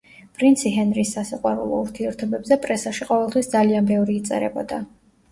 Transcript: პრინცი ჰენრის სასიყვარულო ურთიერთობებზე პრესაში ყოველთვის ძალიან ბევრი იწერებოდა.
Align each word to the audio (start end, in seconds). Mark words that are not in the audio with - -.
პრინცი 0.37 0.69
ჰენრის 0.75 1.09
სასიყვარულო 1.17 1.81
ურთიერთობებზე 1.87 2.57
პრესაში 2.63 3.07
ყოველთვის 3.09 3.51
ძალიან 3.51 3.91
ბევრი 3.91 4.17
იწერებოდა. 4.21 4.81